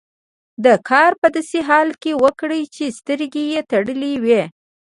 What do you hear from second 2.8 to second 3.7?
سترګې یې